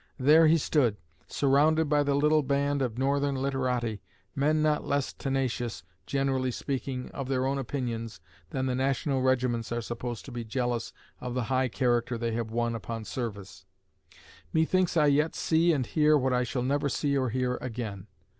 There 0.17 0.47
he 0.47 0.57
stood, 0.57 0.97
surrounded 1.27 1.87
by 1.87 2.01
the 2.01 2.15
little 2.15 2.41
band 2.41 2.81
of 2.81 2.97
northern 2.97 3.35
literati, 3.35 4.01
men 4.33 4.63
not 4.63 4.83
less 4.83 5.13
tenacious, 5.13 5.83
generally 6.07 6.49
speaking, 6.49 7.11
of 7.11 7.27
their 7.27 7.45
own 7.45 7.59
opinions, 7.59 8.19
than 8.49 8.65
the 8.65 8.73
national 8.73 9.21
regiments 9.21 9.71
are 9.71 9.79
supposed 9.79 10.25
to 10.25 10.31
be 10.31 10.43
jealous 10.43 10.91
of 11.19 11.35
the 11.35 11.43
high 11.53 11.67
character 11.67 12.17
they 12.17 12.31
have 12.31 12.49
won 12.49 12.73
upon 12.73 13.05
service. 13.05 13.67
Methinks 14.51 14.97
I 14.97 15.05
yet 15.05 15.35
see 15.35 15.71
and 15.71 15.85
hear 15.85 16.17
what 16.17 16.33
I 16.33 16.45
shall 16.45 16.63
never 16.63 16.89
see 16.89 17.15
or 17.15 17.29
hear 17.29 17.57
again. 17.61 18.07